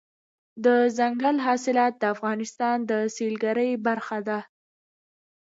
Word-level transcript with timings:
دځنګل 0.63 1.37
حاصلات 1.45 1.93
د 1.97 2.03
افغانستان 2.15 2.77
د 2.89 2.91
سیلګرۍ 3.15 3.71
برخه 3.87 4.17
ده. 4.27 4.39